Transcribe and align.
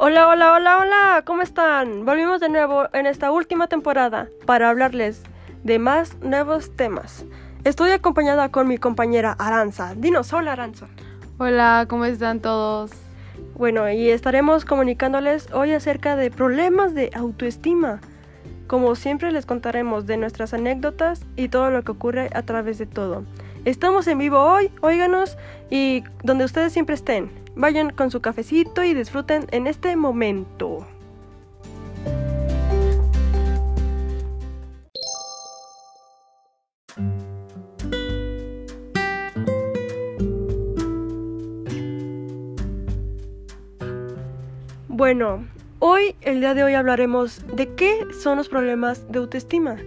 Hola, 0.00 0.26
hola, 0.26 0.54
hola, 0.54 0.78
hola, 0.78 1.22
¿cómo 1.24 1.42
están? 1.42 2.04
Volvimos 2.04 2.40
de 2.40 2.48
nuevo 2.48 2.88
en 2.92 3.06
esta 3.06 3.30
última 3.30 3.68
temporada 3.68 4.28
para 4.44 4.68
hablarles 4.68 5.22
de 5.62 5.78
más 5.78 6.16
nuevos 6.20 6.74
temas. 6.74 7.24
Estoy 7.62 7.92
acompañada 7.92 8.48
con 8.48 8.66
mi 8.66 8.76
compañera 8.76 9.36
Aranza. 9.38 9.94
Dinos, 9.94 10.32
hola 10.32 10.54
Aranza. 10.54 10.88
Hola, 11.38 11.86
¿cómo 11.88 12.06
están 12.06 12.40
todos? 12.40 12.90
Bueno, 13.56 13.88
y 13.88 14.10
estaremos 14.10 14.64
comunicándoles 14.64 15.52
hoy 15.52 15.72
acerca 15.72 16.16
de 16.16 16.32
problemas 16.32 16.92
de 16.94 17.10
autoestima. 17.14 18.00
Como 18.66 18.96
siempre 18.96 19.30
les 19.30 19.46
contaremos 19.46 20.06
de 20.06 20.16
nuestras 20.16 20.54
anécdotas 20.54 21.24
y 21.36 21.48
todo 21.48 21.70
lo 21.70 21.84
que 21.84 21.92
ocurre 21.92 22.30
a 22.34 22.42
través 22.42 22.78
de 22.78 22.86
todo. 22.86 23.22
Estamos 23.64 24.06
en 24.08 24.18
vivo 24.18 24.40
hoy, 24.40 24.70
óiganos 24.82 25.38
y 25.70 26.04
donde 26.22 26.44
ustedes 26.44 26.74
siempre 26.74 26.94
estén. 26.94 27.30
Vayan 27.56 27.88
con 27.88 28.10
su 28.10 28.20
cafecito 28.20 28.84
y 28.84 28.92
disfruten 28.92 29.46
en 29.52 29.66
este 29.66 29.96
momento. 29.96 30.86
Bueno, 44.88 45.46
hoy, 45.78 46.16
el 46.20 46.40
día 46.40 46.52
de 46.52 46.64
hoy 46.64 46.74
hablaremos 46.74 47.42
de 47.56 47.74
qué 47.74 48.06
son 48.22 48.36
los 48.36 48.50
problemas 48.50 49.10
de 49.10 49.20
autoestima. 49.20 49.78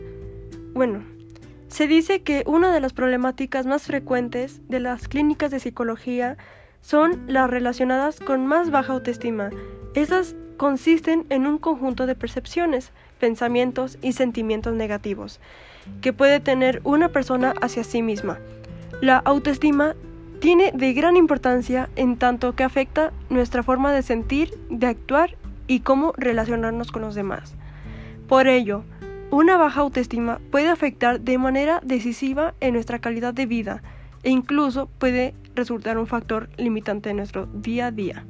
Bueno, 0.73 1.03
se 1.67 1.87
dice 1.87 2.21
que 2.21 2.43
una 2.45 2.73
de 2.73 2.79
las 2.79 2.93
problemáticas 2.93 3.65
más 3.65 3.83
frecuentes 3.83 4.61
de 4.69 4.79
las 4.79 5.07
clínicas 5.07 5.51
de 5.51 5.59
psicología 5.59 6.37
son 6.81 7.23
las 7.27 7.49
relacionadas 7.49 8.19
con 8.19 8.47
más 8.47 8.71
baja 8.71 8.93
autoestima. 8.93 9.49
Esas 9.93 10.35
consisten 10.57 11.25
en 11.29 11.45
un 11.45 11.57
conjunto 11.57 12.05
de 12.05 12.15
percepciones, 12.15 12.91
pensamientos 13.19 13.97
y 14.01 14.13
sentimientos 14.13 14.73
negativos 14.73 15.39
que 16.01 16.13
puede 16.13 16.39
tener 16.39 16.81
una 16.83 17.09
persona 17.09 17.53
hacia 17.61 17.83
sí 17.83 18.01
misma. 18.01 18.39
La 19.01 19.17
autoestima 19.17 19.95
tiene 20.39 20.71
de 20.73 20.93
gran 20.93 21.15
importancia 21.17 21.89
en 21.95 22.17
tanto 22.17 22.55
que 22.55 22.63
afecta 22.63 23.11
nuestra 23.29 23.63
forma 23.63 23.91
de 23.91 24.03
sentir, 24.03 24.53
de 24.69 24.87
actuar 24.87 25.35
y 25.67 25.81
cómo 25.81 26.13
relacionarnos 26.17 26.91
con 26.91 27.01
los 27.01 27.15
demás. 27.15 27.55
Por 28.27 28.47
ello, 28.47 28.83
una 29.29 29.57
baja 29.57 29.81
autoestima 29.81 30.39
puede 30.51 30.69
afectar 30.69 31.19
de 31.19 31.37
manera 31.37 31.81
decisiva 31.83 32.53
en 32.61 32.73
nuestra 32.73 32.99
calidad 32.99 33.33
de 33.33 33.45
vida 33.45 33.83
e 34.23 34.29
incluso 34.29 34.87
puede 34.87 35.35
resultar 35.53 35.97
un 35.97 36.07
factor 36.07 36.49
limitante 36.57 37.09
en 37.09 37.17
nuestro 37.17 37.45
día 37.47 37.87
a 37.87 37.91
día. 37.91 38.25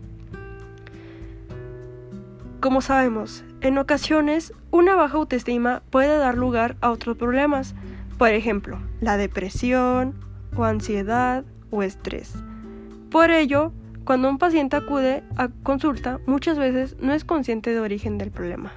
Como 2.60 2.82
sabemos, 2.82 3.44
en 3.62 3.78
ocasiones 3.78 4.54
una 4.72 4.96
baja 4.96 5.18
autoestima 5.18 5.84
puede 5.92 6.18
dar 6.18 6.36
lugar 6.36 6.76
a 6.82 6.90
otros 6.90 7.16
problemas, 7.16 7.76
por 8.18 8.30
ejemplo, 8.30 8.80
la 9.00 9.18
depresión 9.18 10.16
o 10.56 10.64
ansiedad 10.64 11.46
o 11.70 11.84
estrés. 11.84 12.34
Por 13.12 13.30
ello, 13.30 13.72
cuando 14.04 14.30
un 14.30 14.40
paciente 14.40 14.76
acude 14.76 15.24
a 15.36 15.50
consulta, 15.62 16.20
muchas 16.26 16.58
veces 16.58 16.98
no 17.00 17.14
es 17.14 17.24
consciente 17.24 17.72
de 17.72 17.80
origen 17.80 18.18
del 18.18 18.32
problema. 18.32 18.72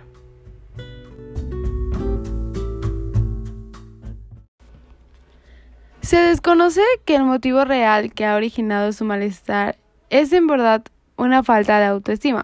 Se 6.11 6.17
desconoce 6.17 6.83
que 7.05 7.15
el 7.15 7.23
motivo 7.23 7.65
real 7.65 8.13
que 8.13 8.25
ha 8.25 8.35
originado 8.35 8.93
su 8.93 9.05
malestar 9.05 9.77
es 10.09 10.33
en 10.33 10.49
verdad 10.49 10.83
una 11.17 11.45
falta 11.45 11.79
de 11.79 11.85
autoestima, 11.85 12.43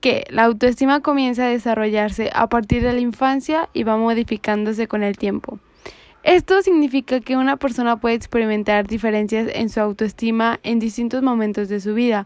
que 0.00 0.24
la 0.30 0.44
autoestima 0.44 1.02
comienza 1.02 1.44
a 1.44 1.50
desarrollarse 1.50 2.30
a 2.32 2.48
partir 2.48 2.82
de 2.82 2.94
la 2.94 3.00
infancia 3.00 3.68
y 3.74 3.82
va 3.82 3.98
modificándose 3.98 4.88
con 4.88 5.02
el 5.02 5.18
tiempo. 5.18 5.58
Esto 6.22 6.62
significa 6.62 7.20
que 7.20 7.36
una 7.36 7.58
persona 7.58 7.98
puede 7.98 8.14
experimentar 8.14 8.86
diferencias 8.86 9.50
en 9.52 9.68
su 9.68 9.80
autoestima 9.80 10.58
en 10.62 10.78
distintos 10.78 11.22
momentos 11.22 11.68
de 11.68 11.80
su 11.80 11.92
vida. 11.92 12.24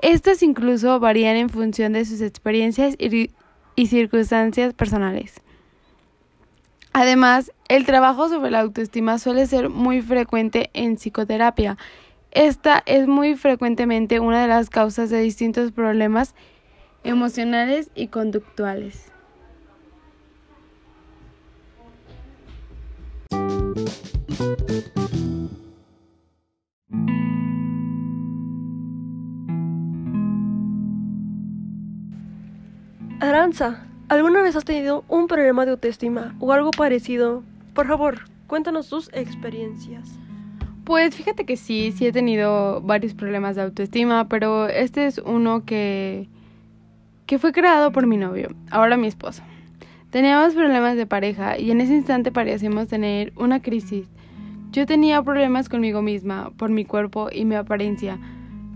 Estas 0.00 0.42
incluso 0.42 0.98
varían 0.98 1.36
en 1.36 1.50
función 1.50 1.92
de 1.92 2.06
sus 2.06 2.22
experiencias 2.22 2.96
y, 2.98 3.86
circunstancias 3.86 4.72
personales. 4.72 5.42
Además, 7.00 7.52
el 7.68 7.86
trabajo 7.86 8.28
sobre 8.28 8.50
la 8.50 8.58
autoestima 8.58 9.20
suele 9.20 9.46
ser 9.46 9.68
muy 9.68 10.02
frecuente 10.02 10.68
en 10.72 10.96
psicoterapia. 10.96 11.78
Esta 12.32 12.82
es 12.86 13.06
muy 13.06 13.36
frecuentemente 13.36 14.18
una 14.18 14.42
de 14.42 14.48
las 14.48 14.68
causas 14.68 15.08
de 15.08 15.20
distintos 15.20 15.70
problemas 15.70 16.34
emocionales 17.04 17.92
y 17.94 18.08
conductuales. 18.08 19.12
Aranza, 33.20 33.87
¿alguna 34.08 34.42
vez 34.42 34.56
has 34.56 34.64
tenido 34.64 35.04
un 35.08 35.26
problema 35.26 35.64
de 35.64 35.72
autoestima 35.72 36.34
o 36.40 36.52
algo 36.52 36.70
parecido? 36.70 37.42
Por 37.74 37.86
favor, 37.86 38.20
cuéntanos 38.46 38.88
tus 38.88 39.10
experiencias. 39.12 40.18
Pues 40.84 41.14
fíjate 41.14 41.44
que 41.44 41.56
sí, 41.56 41.92
sí 41.92 42.06
he 42.06 42.12
tenido 42.12 42.80
varios 42.80 43.12
problemas 43.12 43.56
de 43.56 43.62
autoestima, 43.62 44.28
pero 44.28 44.68
este 44.68 45.06
es 45.06 45.18
uno 45.18 45.64
que, 45.66 46.28
que 47.26 47.38
fue 47.38 47.52
creado 47.52 47.92
por 47.92 48.06
mi 48.06 48.16
novio, 48.16 48.48
ahora 48.70 48.96
mi 48.96 49.06
esposo. 49.06 49.42
Teníamos 50.10 50.54
problemas 50.54 50.96
de 50.96 51.04
pareja 51.04 51.58
y 51.58 51.70
en 51.70 51.82
ese 51.82 51.94
instante 51.94 52.32
parecíamos 52.32 52.88
tener 52.88 53.34
una 53.36 53.60
crisis. 53.60 54.06
Yo 54.72 54.86
tenía 54.86 55.22
problemas 55.22 55.68
conmigo 55.68 56.00
misma, 56.00 56.50
por 56.56 56.70
mi 56.70 56.86
cuerpo 56.86 57.28
y 57.30 57.44
mi 57.44 57.56
apariencia, 57.56 58.18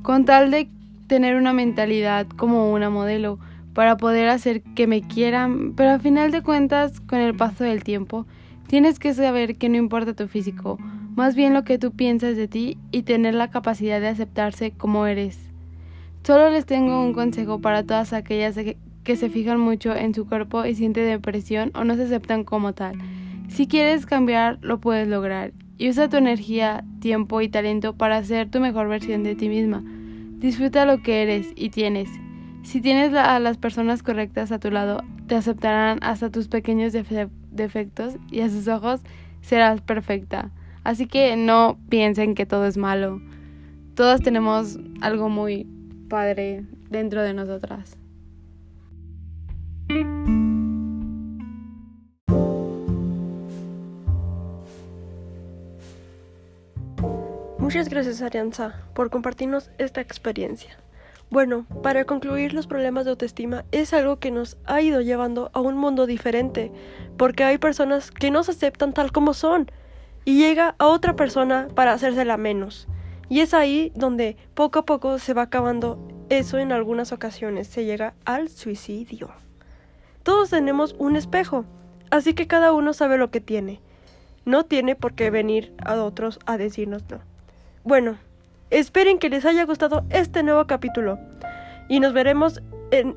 con 0.03 0.27
tal 0.27 0.51
de 0.51 0.69
tener 1.07 1.37
una 1.37 1.55
mentalidad 1.55 2.27
como 2.37 2.73
una 2.73 2.91
modelo 2.91 3.39
para 3.75 3.97
poder 3.97 4.29
hacer 4.29 4.63
que 4.63 4.87
me 4.87 5.03
quieran, 5.03 5.75
pero 5.75 5.91
al 5.91 6.01
final 6.01 6.31
de 6.31 6.43
cuentas, 6.43 7.01
con 7.01 7.21
el 7.21 7.35
paso 7.35 7.65
del 7.65 7.85
tiempo, 7.85 8.27
tienes 8.67 8.99
que 8.99 9.15
saber 9.15 9.57
que 9.57 9.69
no 9.69 9.77
importa 9.77 10.15
tu 10.15 10.29
físico, 10.29 10.79
más 11.15 11.35
bien 11.35 11.55
lo 11.55 11.65
que 11.65 11.79
tú 11.79 11.93
piensas 11.93 12.37
de 12.37 12.49
ti 12.49 12.79
y 12.91 13.03
tener 13.03 13.35
la 13.35 13.51
capacidad 13.51 14.01
de 14.01 14.09
aceptarse 14.09 14.73
como 14.73 15.07
eres. 15.07 15.39
Solo 16.25 16.51
les 16.51 16.67
tengo 16.67 17.03
un 17.03 17.13
consejo 17.13 17.61
para 17.61 17.83
todas 17.83 18.13
aquellas 18.13 18.57
que 19.03 19.17
se 19.17 19.29
fijan 19.29 19.59
mucho 19.59 19.95
en 19.95 20.15
su 20.15 20.27
cuerpo 20.27 20.65
y 20.65 20.75
sienten 20.75 21.07
depresión 21.07 21.71
o 21.75 21.85
no 21.85 21.97
se 21.97 22.05
aceptan 22.05 22.45
como 22.45 22.73
tal. 22.73 22.97
Si 23.49 23.67
quieres 23.67 24.07
cambiar, 24.07 24.59
lo 24.63 24.81
puedes 24.81 25.09
lograr. 25.09 25.53
Y 25.79 25.91
usa 25.91 26.09
tu 26.09 26.17
energía, 26.17 26.85
tiempo 27.01 27.41
y 27.41 27.49
talento 27.49 27.97
para 27.97 28.23
ser 28.23 28.51
tu 28.51 28.61
mejor 28.61 28.89
versión 28.89 29.25
de 29.25 29.35
ti 29.35 29.49
misma. 29.49 29.83
Disfruta 30.39 30.87
lo 30.87 31.03
que 31.03 31.23
eres 31.23 31.53
y 31.57 31.71
tienes. 31.71 32.09
Si 32.63 32.81
tienes 32.81 33.13
a 33.15 33.39
las 33.39 33.59
personas 33.59 34.03
correctas 34.03 34.53
a 34.53 34.59
tu 34.59 34.71
lado, 34.71 35.03
te 35.27 35.35
aceptarán 35.35 35.99
hasta 36.03 36.31
tus 36.31 36.49
pequeños 36.49 36.93
defectos 36.93 38.17
y 38.31 38.41
a 38.41 38.49
sus 38.49 38.69
ojos 38.69 39.01
serás 39.41 39.81
perfecta. 39.81 40.51
Así 40.85 41.07
que 41.07 41.37
no 41.37 41.79
piensen 41.89 42.35
que 42.35 42.47
todo 42.47 42.67
es 42.67 42.77
malo. 42.77 43.21
Todas 43.95 44.23
tenemos 44.23 44.79
algo 45.01 45.29
muy 45.29 45.67
padre 46.09 46.65
dentro 46.89 47.23
de 47.23 47.35
nosotras. 47.35 47.99
Muchas 57.59 57.89
gracias 57.89 58.23
Arianza 58.23 58.75
por 58.95 59.11
compartirnos 59.11 59.71
esta 59.79 60.01
experiencia. 60.01 60.77
Bueno, 61.33 61.65
para 61.83 62.05
concluir, 62.05 62.53
los 62.53 62.67
problemas 62.67 63.07
de 63.07 63.13
autoestima 63.13 63.65
es 63.73 63.95
algo 63.95 64.19
que 64.19 64.31
nos 64.31 64.59
ha 64.67 64.83
ido 64.83 65.01
llevando 65.01 65.51
a 65.55 65.63
un 65.63 65.79
mundo 65.79 66.05
diferente, 66.05 66.71
porque 67.17 67.43
hay 67.43 67.57
personas 67.57 68.11
que 68.11 68.31
no 68.31 68.45
se 68.45 68.51
aceptan 68.51 68.93
tal 68.93 69.13
como 69.13 69.33
son 69.33 69.71
y 70.27 70.37
llega 70.37 70.75
a 70.77 70.89
otra 70.89 71.17
persona 71.17 71.69
para 71.75 71.95
hacérsela 71.95 72.37
menos. 72.37 72.87
Y 73.31 73.41
es 73.41 73.55
ahí 73.55 73.93
donde 73.95 74.37
poco 74.53 74.81
a 74.81 74.85
poco 74.85 75.19
se 75.19 75.33
va 75.33 75.45
acabando 75.45 76.07
eso 76.29 76.59
en 76.59 76.71
algunas 76.71 77.13
ocasiones, 77.13 77.67
se 77.67 77.87
llega 77.87 78.13
al 78.27 78.51
suicidio. 78.51 79.31
Todos 80.25 80.51
tenemos 80.51 80.95
un 80.99 81.17
espejo, 81.17 81.65
así 82.11 82.35
que 82.35 82.47
cada 82.47 82.75
uno 82.75 82.93
sabe 82.93 83.17
lo 83.17 83.31
que 83.31 83.41
tiene. 83.41 83.81
No 84.45 84.67
tiene 84.67 84.97
por 84.97 85.15
qué 85.15 85.31
venir 85.31 85.73
a 85.83 85.95
otros 85.95 86.39
a 86.45 86.59
decirnoslo. 86.59 87.21
Bueno, 87.85 88.19
esperen 88.73 89.19
que 89.19 89.29
les 89.29 89.45
haya 89.45 89.65
gustado 89.65 90.05
este 90.11 90.43
nuevo 90.43 90.67
capítulo 90.67 91.19
y 91.89 92.01
nos 92.01 92.13
veremos 92.15 92.63
en 92.91 93.15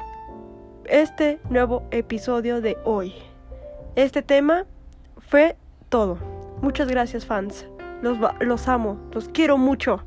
este 0.85 1.39
nuevo 1.49 1.87
episodio 1.91 2.61
de 2.61 2.77
hoy. 2.83 3.13
Este 3.95 4.21
tema 4.21 4.65
fue 5.17 5.55
todo. 5.89 6.17
Muchas 6.61 6.89
gracias 6.89 7.25
fans. 7.25 7.65
Los, 8.01 8.67
amo, 8.67 8.99
los 9.13 9.29
quiero 9.29 9.57
mucho. 9.57 10.03